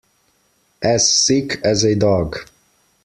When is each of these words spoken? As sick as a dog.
As 0.81 1.07
sick 1.13 1.61
as 1.63 1.83
a 1.83 1.93
dog. 1.93 2.39